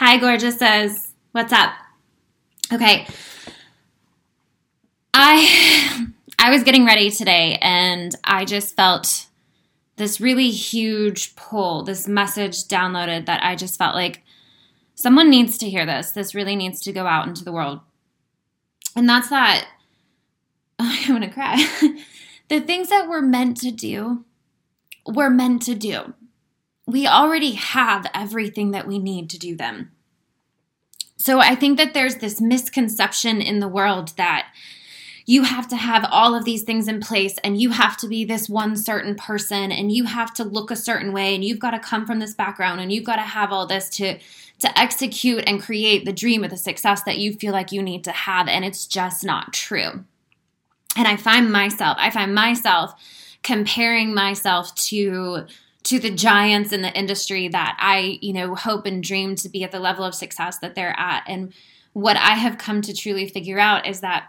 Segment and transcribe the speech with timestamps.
[0.00, 1.72] Hi, gorgeous says, what's up?
[2.72, 3.04] Okay.
[5.12, 6.06] I
[6.38, 9.26] I was getting ready today and I just felt
[9.96, 14.22] this really huge pull, this message downloaded that I just felt like
[14.94, 16.12] someone needs to hear this.
[16.12, 17.80] This really needs to go out into the world.
[18.94, 19.66] And that's that
[20.78, 21.56] I'm going to cry.
[22.48, 24.24] the things that we're meant to do,
[25.04, 26.14] we're meant to do.
[26.88, 29.92] We already have everything that we need to do them.
[31.18, 34.48] So I think that there's this misconception in the world that
[35.26, 38.24] you have to have all of these things in place and you have to be
[38.24, 41.72] this one certain person and you have to look a certain way and you've got
[41.72, 44.18] to come from this background and you've got to have all this to
[44.60, 48.02] to execute and create the dream of the success that you feel like you need
[48.04, 50.02] to have and it's just not true.
[50.96, 52.94] And I find myself I find myself
[53.42, 55.46] comparing myself to
[55.88, 59.64] to the giants in the industry that I, you know, hope and dream to be
[59.64, 61.52] at the level of success that they're at and
[61.94, 64.28] what I have come to truly figure out is that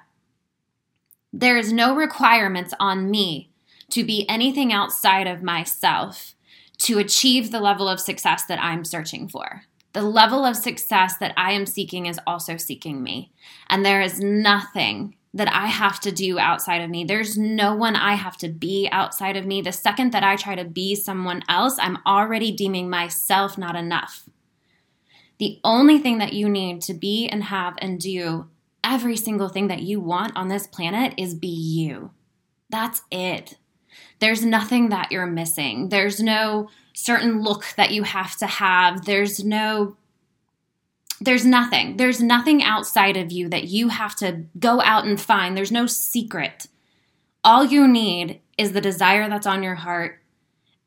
[1.32, 3.52] there is no requirements on me
[3.92, 6.34] to be anything outside of myself
[6.80, 9.64] to achieve the level of success that I'm searching for.
[9.94, 13.32] The level of success that I am seeking is also seeking me.
[13.68, 17.04] And there is nothing that I have to do outside of me.
[17.04, 19.62] There's no one I have to be outside of me.
[19.62, 24.28] The second that I try to be someone else, I'm already deeming myself not enough.
[25.38, 28.48] The only thing that you need to be and have and do
[28.84, 32.12] every single thing that you want on this planet is be you.
[32.70, 33.58] That's it.
[34.20, 35.90] There's nothing that you're missing.
[35.90, 39.06] There's no certain look that you have to have.
[39.06, 39.96] There's no
[41.22, 41.98] there's nothing.
[41.98, 45.56] There's nothing outside of you that you have to go out and find.
[45.56, 46.68] There's no secret.
[47.44, 50.22] All you need is the desire that's on your heart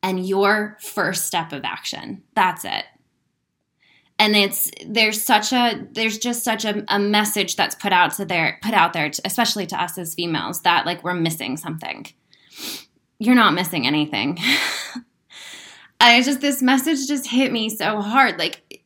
[0.03, 2.23] and your first step of action.
[2.35, 2.85] That's it
[4.23, 8.25] and it's there's such a there's just such a, a message that's put out to
[8.25, 12.07] there put out there especially to us as females that like we're missing something
[13.19, 14.39] you're not missing anything
[16.01, 18.82] i just this message just hit me so hard like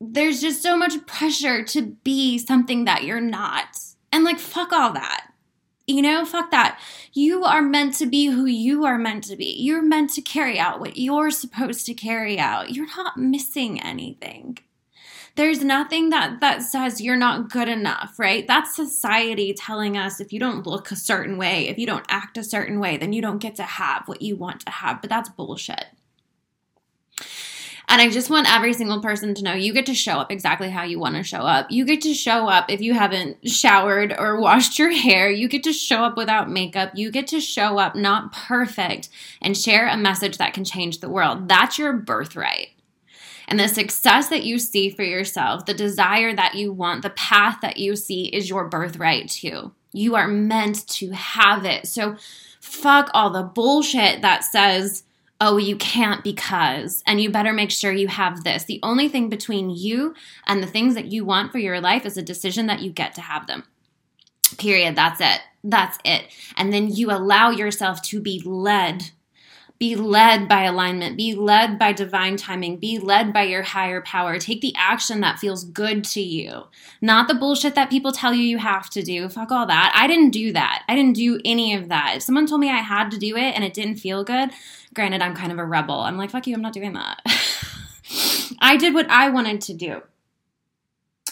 [0.00, 3.76] there's just so much pressure to be something that you're not
[4.12, 5.28] and like fuck all that
[5.86, 6.80] you know fuck that
[7.12, 10.58] you are meant to be who you are meant to be you're meant to carry
[10.58, 14.56] out what you're supposed to carry out you're not missing anything
[15.36, 18.46] there's nothing that that says you're not good enough, right?
[18.46, 22.36] That's society telling us if you don't look a certain way, if you don't act
[22.36, 25.00] a certain way, then you don't get to have what you want to have.
[25.00, 25.86] But that's bullshit.
[27.90, 30.70] And I just want every single person to know you get to show up exactly
[30.70, 31.72] how you want to show up.
[31.72, 35.28] You get to show up if you haven't showered or washed your hair.
[35.28, 36.92] You get to show up without makeup.
[36.94, 39.08] You get to show up not perfect
[39.42, 41.48] and share a message that can change the world.
[41.48, 42.68] That's your birthright.
[43.48, 47.58] And the success that you see for yourself, the desire that you want, the path
[47.62, 49.72] that you see is your birthright too.
[49.92, 51.88] You are meant to have it.
[51.88, 52.16] So
[52.60, 55.02] fuck all the bullshit that says,
[55.40, 58.64] oh, you can't because, and you better make sure you have this.
[58.64, 60.14] The only thing between you
[60.46, 63.14] and the things that you want for your life is a decision that you get
[63.14, 63.64] to have them.
[64.58, 64.96] Period.
[64.96, 65.40] That's it.
[65.64, 66.26] That's it.
[66.56, 69.10] And then you allow yourself to be led
[69.80, 74.38] be led by alignment, be led by divine timing, be led by your higher power.
[74.38, 76.64] Take the action that feels good to you,
[77.00, 79.30] not the bullshit that people tell you you have to do.
[79.30, 79.90] Fuck all that.
[79.96, 80.84] I didn't do that.
[80.86, 82.16] I didn't do any of that.
[82.16, 84.50] If someone told me I had to do it and it didn't feel good,
[84.94, 86.00] granted, I'm kind of a rebel.
[86.00, 87.20] I'm like, fuck you, I'm not doing that.
[88.60, 90.02] I did what I wanted to do.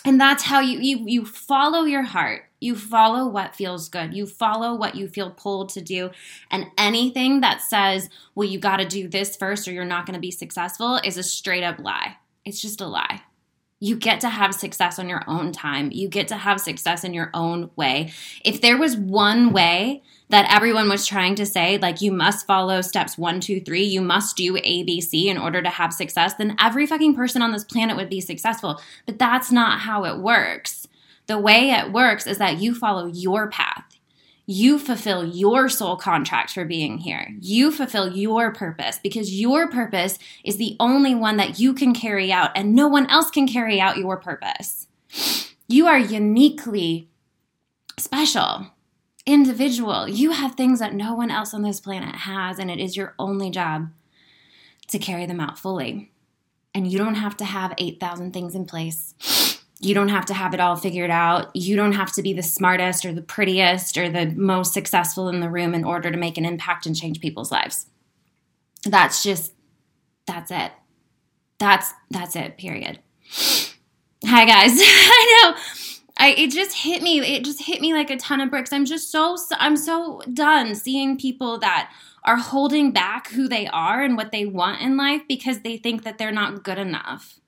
[0.04, 4.14] And that's how you, you you follow your heart you follow what feels good.
[4.14, 6.10] You follow what you feel pulled to do.
[6.50, 10.14] And anything that says, well, you got to do this first or you're not going
[10.14, 12.16] to be successful is a straight up lie.
[12.44, 13.22] It's just a lie.
[13.80, 15.90] You get to have success on your own time.
[15.92, 18.12] You get to have success in your own way.
[18.44, 22.82] If there was one way that everyone was trying to say, like, you must follow
[22.82, 26.86] steps one, two, three, you must do ABC in order to have success, then every
[26.86, 28.80] fucking person on this planet would be successful.
[29.06, 30.88] But that's not how it works.
[31.26, 33.84] The way it works is that you follow your path.
[34.50, 37.28] You fulfill your soul contract for being here.
[37.38, 42.32] You fulfill your purpose because your purpose is the only one that you can carry
[42.32, 44.86] out, and no one else can carry out your purpose.
[45.68, 47.10] You are uniquely
[47.98, 48.68] special,
[49.26, 50.08] individual.
[50.08, 53.14] You have things that no one else on this planet has, and it is your
[53.18, 53.90] only job
[54.86, 56.10] to carry them out fully.
[56.74, 60.54] And you don't have to have 8,000 things in place you don't have to have
[60.54, 61.54] it all figured out.
[61.54, 65.40] You don't have to be the smartest or the prettiest or the most successful in
[65.40, 67.86] the room in order to make an impact and change people's lives.
[68.84, 69.52] That's just
[70.26, 70.72] that's it.
[71.58, 72.98] That's that's it, period.
[74.24, 74.72] Hi guys.
[74.76, 75.62] I know.
[76.18, 77.20] I it just hit me.
[77.20, 78.72] It just hit me like a ton of bricks.
[78.72, 81.92] I'm just so I'm so done seeing people that
[82.24, 86.02] are holding back who they are and what they want in life because they think
[86.02, 87.38] that they're not good enough.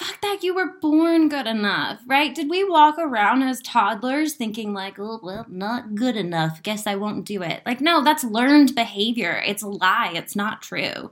[0.00, 2.34] Fuck that, you were born good enough, right?
[2.34, 6.94] Did we walk around as toddlers thinking, like, oh, well, not good enough, guess I
[6.94, 7.60] won't do it?
[7.66, 9.42] Like, no, that's learned behavior.
[9.44, 11.10] It's a lie, it's not true.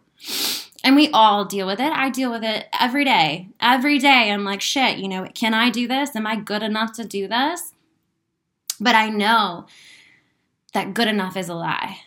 [0.83, 1.93] And we all deal with it.
[1.93, 3.51] I deal with it every day.
[3.61, 6.17] Every day, I'm like, shit, you know, can I do this?
[6.17, 7.75] Am I good enough to do this?
[8.81, 9.67] But I know
[10.73, 11.99] that good enough is a lie.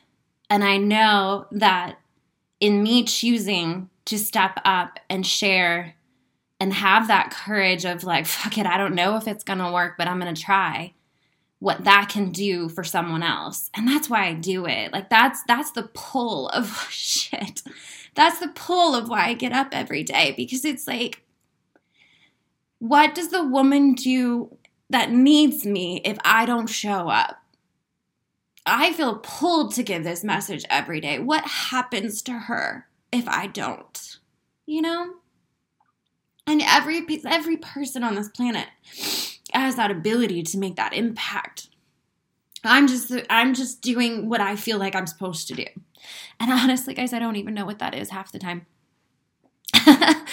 [0.50, 2.00] And I know that
[2.60, 5.94] in me choosing to step up and share
[6.62, 9.96] and have that courage of like, fuck it, I don't know if it's gonna work,
[9.98, 10.94] but I'm gonna try
[11.58, 13.72] what that can do for someone else.
[13.74, 14.94] And that's why I do it.
[14.94, 17.64] Like that's that's the pull of shit.
[18.14, 21.24] That's the pull of why I get up every day because it's like
[22.78, 24.56] what does the woman do
[24.92, 27.38] that needs me if I don't show up?
[28.68, 31.18] I feel pulled to give this message every day.
[31.18, 34.18] What happens to her if I don't?
[34.68, 35.21] You know?
[36.82, 38.68] Every every person on this planet
[39.54, 41.68] has that ability to make that impact.
[42.64, 45.66] I'm just I'm just doing what I feel like I'm supposed to do.
[46.40, 48.66] And honestly, guys, I don't even know what that is half the time.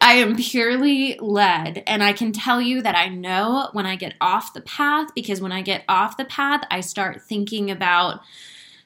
[0.00, 4.14] I am purely led, and I can tell you that I know when I get
[4.20, 8.20] off the path because when I get off the path, I start thinking about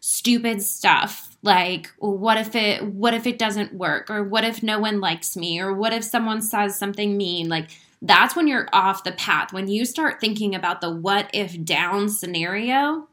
[0.01, 4.79] stupid stuff like what if it what if it doesn't work or what if no
[4.79, 7.71] one likes me or what if someone says something mean like
[8.03, 12.09] that's when you're off the path when you start thinking about the what if down
[12.09, 13.07] scenario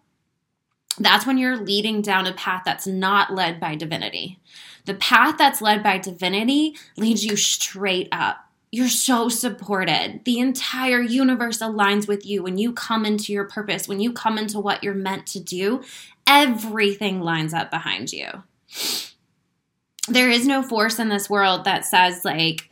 [0.97, 4.39] that's when you're leading down a path that's not led by divinity
[4.85, 8.37] the path that's led by divinity leads you straight up.
[8.71, 10.21] You're so supported.
[10.25, 14.37] The entire universe aligns with you when you come into your purpose, when you come
[14.37, 15.83] into what you're meant to do.
[16.27, 18.27] Everything lines up behind you.
[20.07, 22.69] There is no force in this world that says, like,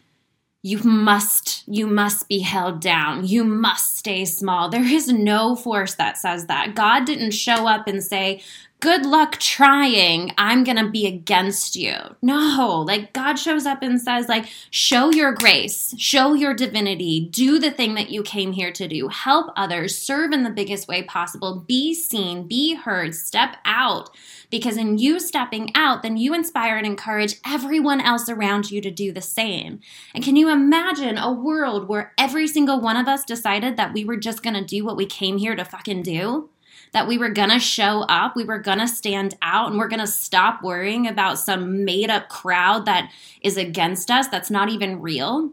[0.65, 3.27] you must you must be held down.
[3.27, 4.69] You must stay small.
[4.69, 6.73] There is no force that says that.
[6.73, 8.41] God didn't show up and say
[8.83, 10.33] good luck trying.
[10.37, 11.95] I'm going to be against you.
[12.21, 17.59] No, like God shows up and says like show your grace, show your divinity, do
[17.59, 19.07] the thing that you came here to do.
[19.07, 24.09] Help others, serve in the biggest way possible, be seen, be heard, step out.
[24.49, 28.91] Because in you stepping out, then you inspire and encourage everyone else around you to
[28.91, 29.79] do the same.
[30.13, 34.03] And can you imagine a world where every single one of us decided that we
[34.03, 36.49] were just going to do what we came here to fucking do?
[36.93, 40.63] That we were gonna show up, we were gonna stand out, and we're gonna stop
[40.63, 43.11] worrying about some made up crowd that
[43.41, 45.51] is against us that's not even real.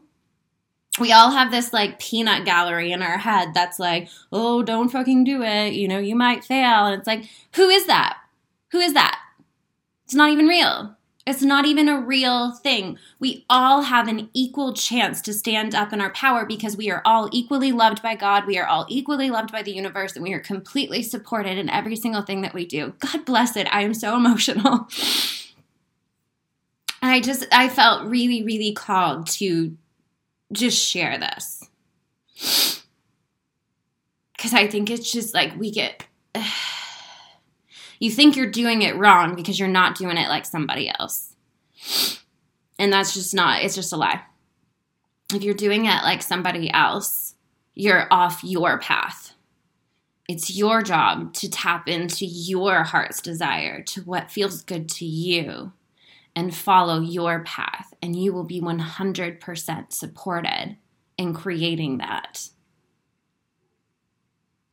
[0.99, 5.25] We all have this like peanut gallery in our head that's like, oh, don't fucking
[5.25, 5.73] do it.
[5.73, 6.87] You know, you might fail.
[6.87, 8.19] And it's like, who is that?
[8.73, 9.19] Who is that?
[10.05, 10.97] It's not even real.
[11.27, 12.99] It's not even a real thing.
[13.19, 17.03] We all have an equal chance to stand up in our power because we are
[17.05, 18.47] all equally loved by God.
[18.47, 21.95] We are all equally loved by the universe, and we are completely supported in every
[21.95, 22.95] single thing that we do.
[23.01, 23.69] God bless it.
[23.71, 24.89] I am so emotional.
[27.03, 29.77] I just, I felt really, really called to
[30.53, 31.69] just share this.
[34.37, 36.05] Because I think it's just like we get.
[38.01, 41.37] you think you're doing it wrong because you're not doing it like somebody else.
[42.79, 44.23] And that's just not, it's just a lie.
[45.33, 47.35] If you're doing it like somebody else,
[47.75, 49.35] you're off your path.
[50.29, 55.73] It's your job to tap into your heart's desire, to what feels good to you,
[56.35, 57.93] and follow your path.
[58.01, 60.77] And you will be 100% supported
[61.19, 62.49] in creating that.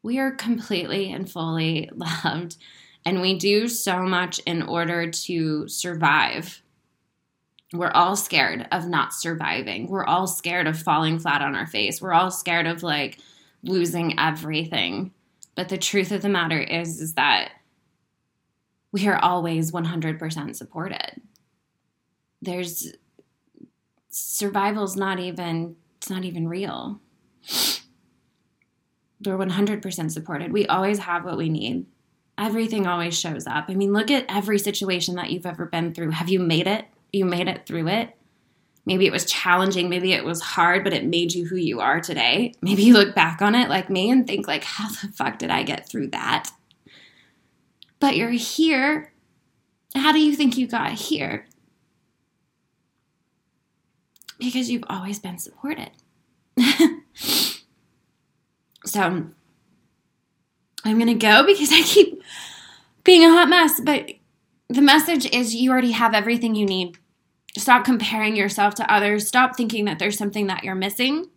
[0.01, 1.89] We are completely and fully
[2.23, 2.55] loved
[3.07, 6.61] and we do so much in order to survive.
[7.71, 9.87] We're all scared of not surviving.
[9.87, 12.01] We're all scared of falling flat on our face.
[12.01, 13.19] We're all scared of like
[13.63, 15.13] losing everything.
[15.55, 17.51] But the truth of the matter is is that
[18.91, 21.21] we are always 100% supported.
[22.41, 22.91] There's
[24.09, 26.99] survival's not even it's not even real.
[29.25, 30.51] We're 100% supported.
[30.51, 31.85] We always have what we need
[32.37, 33.65] everything always shows up.
[33.67, 36.11] I mean, look at every situation that you've ever been through.
[36.11, 36.85] Have you made it?
[37.11, 38.13] You made it through it.
[38.85, 41.99] Maybe it was challenging, maybe it was hard, but it made you who you are
[41.99, 42.53] today.
[42.61, 45.49] Maybe you look back on it like me and think like, how the fuck did
[45.49, 46.51] I get through that?
[47.99, 49.11] But you're here.
[49.93, 51.47] How do you think you got here?
[54.39, 55.91] Because you've always been supported.
[58.85, 59.27] so
[60.87, 62.21] I'm going to go because I keep
[63.03, 63.79] being a hot mess.
[63.79, 64.11] But
[64.69, 66.97] the message is you already have everything you need.
[67.57, 69.27] Stop comparing yourself to others.
[69.27, 71.27] Stop thinking that there's something that you're missing.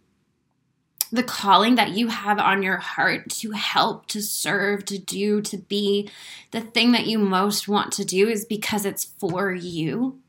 [1.12, 5.56] The calling that you have on your heart to help, to serve, to do, to
[5.56, 6.08] be,
[6.52, 10.20] the thing that you most want to do is because it's for you.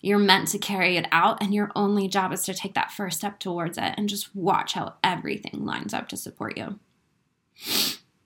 [0.00, 3.18] You're meant to carry it out, and your only job is to take that first
[3.18, 6.78] step towards it and just watch how everything lines up to support you.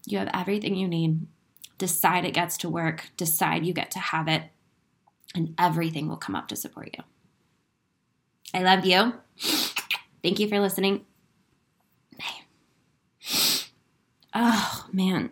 [0.06, 1.26] You have everything you need.
[1.78, 4.44] Decide it gets to work, decide you get to have it,
[5.34, 7.04] and everything will come up to support you.
[8.52, 9.14] I love you.
[10.22, 11.04] Thank you for listening.
[14.32, 15.30] Oh, man.